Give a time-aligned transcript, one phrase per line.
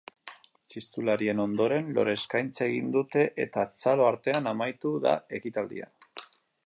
[0.75, 5.93] Txistularien ondoren, lore eskaintza egin dute eta txalo artean amaitu da ekitaldia.